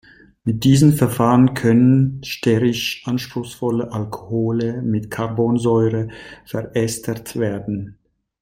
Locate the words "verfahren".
0.93-1.53